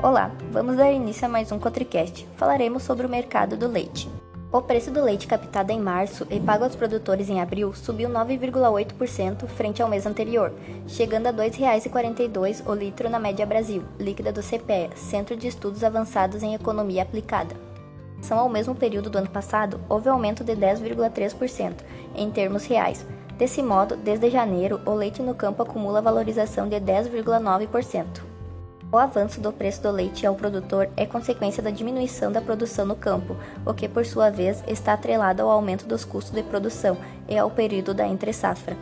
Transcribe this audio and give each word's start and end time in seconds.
Olá, 0.00 0.30
vamos 0.52 0.76
dar 0.76 0.92
início 0.92 1.26
a 1.26 1.28
mais 1.28 1.50
um 1.50 1.58
Cotricast. 1.58 2.24
Falaremos 2.36 2.84
sobre 2.84 3.04
o 3.04 3.08
mercado 3.08 3.56
do 3.56 3.66
leite. 3.66 4.08
O 4.52 4.62
preço 4.62 4.92
do 4.92 5.02
leite 5.02 5.26
captado 5.26 5.72
em 5.72 5.80
março 5.80 6.24
e 6.30 6.38
pago 6.38 6.62
aos 6.62 6.76
produtores 6.76 7.28
em 7.28 7.40
abril 7.40 7.74
subiu 7.74 8.08
9,8% 8.08 9.48
frente 9.48 9.82
ao 9.82 9.88
mês 9.88 10.06
anterior, 10.06 10.52
chegando 10.86 11.26
a 11.26 11.30
R$ 11.30 11.50
2,42 11.50 12.64
o 12.64 12.74
litro 12.74 13.10
na 13.10 13.18
média 13.18 13.44
Brasil, 13.44 13.82
líquida 13.98 14.30
do 14.30 14.40
CPE, 14.40 14.90
Centro 14.94 15.36
de 15.36 15.48
Estudos 15.48 15.82
Avançados 15.82 16.44
em 16.44 16.54
Economia 16.54 17.02
Aplicada. 17.02 17.56
São 18.20 18.38
ao 18.38 18.48
mesmo 18.48 18.76
período 18.76 19.10
do 19.10 19.18
ano 19.18 19.30
passado, 19.30 19.80
houve 19.88 20.08
aumento 20.08 20.44
de 20.44 20.52
10,3% 20.52 21.72
em 22.14 22.30
termos 22.30 22.66
reais. 22.66 23.04
Desse 23.36 23.64
modo, 23.64 23.96
desde 23.96 24.30
janeiro, 24.30 24.80
o 24.86 24.94
leite 24.94 25.22
no 25.22 25.34
campo 25.34 25.60
acumula 25.60 26.00
valorização 26.00 26.68
de 26.68 26.76
10,9%. 26.76 28.27
O 28.90 28.96
avanço 28.96 29.38
do 29.38 29.52
preço 29.52 29.82
do 29.82 29.90
leite 29.90 30.26
ao 30.26 30.34
produtor 30.34 30.88
é 30.96 31.04
consequência 31.04 31.62
da 31.62 31.70
diminuição 31.70 32.32
da 32.32 32.40
produção 32.40 32.86
no 32.86 32.96
campo, 32.96 33.36
o 33.66 33.74
que, 33.74 33.86
por 33.86 34.06
sua 34.06 34.30
vez, 34.30 34.64
está 34.66 34.94
atrelado 34.94 35.42
ao 35.42 35.50
aumento 35.50 35.84
dos 35.84 36.06
custos 36.06 36.32
de 36.32 36.42
produção 36.42 36.96
e 37.28 37.36
ao 37.36 37.50
período 37.50 37.92
da 37.92 38.08
entre-safra. 38.08 38.74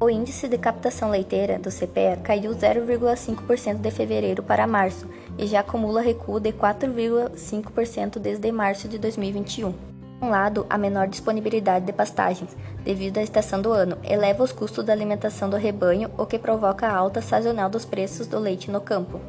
O 0.00 0.10
índice 0.10 0.48
de 0.48 0.58
captação 0.58 1.08
leiteira 1.08 1.56
do 1.56 1.70
CPEA 1.70 2.16
caiu 2.16 2.50
0,5% 2.50 3.76
de 3.76 3.90
fevereiro 3.92 4.42
para 4.42 4.66
março 4.66 5.08
e 5.38 5.46
já 5.46 5.60
acumula 5.60 6.00
recuo 6.00 6.40
de 6.40 6.52
4,5% 6.52 8.18
desde 8.18 8.50
março 8.50 8.88
de 8.88 8.98
2021. 8.98 9.72
Por 9.72 10.26
um 10.26 10.30
lado, 10.30 10.66
a 10.68 10.76
menor 10.76 11.06
disponibilidade 11.06 11.86
de 11.86 11.92
pastagens, 11.92 12.56
devido 12.82 13.18
à 13.18 13.22
estação 13.22 13.62
do 13.62 13.72
ano, 13.72 13.98
eleva 14.02 14.42
os 14.42 14.50
custos 14.50 14.84
da 14.84 14.92
alimentação 14.92 15.48
do 15.48 15.56
rebanho, 15.56 16.10
o 16.18 16.26
que 16.26 16.40
provoca 16.40 16.88
a 16.88 16.96
alta 16.96 17.22
sazonal 17.22 17.70
dos 17.70 17.84
preços 17.84 18.26
do 18.26 18.40
leite 18.40 18.68
no 18.68 18.80
campo. 18.80 19.20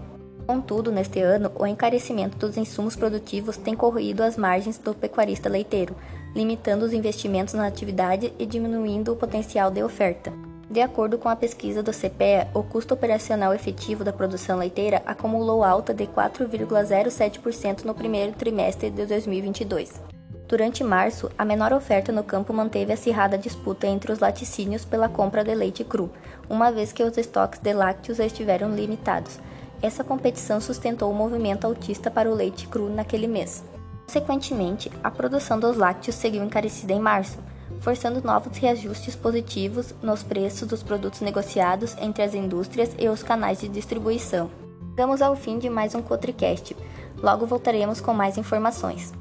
Contudo, 0.45 0.91
neste 0.91 1.19
ano, 1.19 1.51
o 1.55 1.65
encarecimento 1.65 2.37
dos 2.37 2.55
insumos 2.55 2.95
produtivos 2.95 3.57
tem 3.57 3.75
corroído 3.75 4.21
as 4.21 4.37
margens 4.37 4.77
do 4.77 4.93
pecuarista 4.93 5.49
leiteiro, 5.49 5.95
limitando 6.35 6.85
os 6.85 6.93
investimentos 6.93 7.55
na 7.55 7.65
atividade 7.65 8.31
e 8.37 8.45
diminuindo 8.45 9.11
o 9.11 9.15
potencial 9.15 9.71
de 9.71 9.81
oferta. 9.83 10.31
De 10.69 10.81
acordo 10.81 11.17
com 11.17 11.29
a 11.29 11.35
pesquisa 11.35 11.81
do 11.81 11.91
CPEA, 11.91 12.47
o 12.53 12.61
custo 12.61 12.93
operacional 12.93 13.53
efetivo 13.53 14.03
da 14.03 14.13
produção 14.13 14.57
leiteira 14.57 15.01
acumulou 15.05 15.63
alta 15.63 15.93
de 15.93 16.05
4,07% 16.05 17.83
no 17.83 17.95
primeiro 17.95 18.33
trimestre 18.33 18.89
de 18.89 19.05
2022. 19.05 20.01
Durante 20.47 20.83
março, 20.83 21.31
a 21.35 21.43
menor 21.43 21.73
oferta 21.73 22.11
no 22.11 22.23
campo 22.23 22.53
manteve 22.53 22.93
acirrada 22.93 23.35
disputa 23.35 23.87
entre 23.87 24.11
os 24.11 24.19
laticínios 24.19 24.85
pela 24.85 25.09
compra 25.09 25.43
de 25.43 25.55
leite 25.55 25.83
cru, 25.83 26.11
uma 26.47 26.71
vez 26.71 26.91
que 26.91 27.03
os 27.03 27.17
estoques 27.17 27.59
de 27.59 27.73
lácteos 27.73 28.19
estiveram 28.19 28.75
limitados. 28.75 29.39
Essa 29.85 30.03
competição 30.03 30.59
sustentou 30.59 31.11
o 31.11 31.13
movimento 31.13 31.67
altista 31.67 32.09
para 32.09 32.27
o 32.27 32.33
leite 32.33 32.67
cru 32.67 32.89
naquele 32.89 33.27
mês. 33.27 33.63
Consequentemente, 34.07 34.91
a 35.03 35.11
produção 35.11 35.59
dos 35.59 35.77
lácteos 35.77 36.15
seguiu 36.15 36.43
encarecida 36.43 36.91
em 36.91 36.99
março, 36.99 37.37
forçando 37.81 38.19
novos 38.25 38.57
reajustes 38.57 39.15
positivos 39.15 39.93
nos 40.01 40.23
preços 40.23 40.67
dos 40.67 40.81
produtos 40.81 41.21
negociados 41.21 41.95
entre 41.99 42.23
as 42.23 42.33
indústrias 42.33 42.95
e 42.97 43.07
os 43.07 43.21
canais 43.21 43.61
de 43.61 43.67
distribuição. 43.67 44.49
Chegamos 44.89 45.21
ao 45.21 45.35
fim 45.35 45.59
de 45.59 45.69
mais 45.69 45.93
um 45.93 46.01
Cotricast. 46.01 46.75
Logo 47.21 47.45
voltaremos 47.45 48.01
com 48.01 48.11
mais 48.11 48.39
informações. 48.39 49.13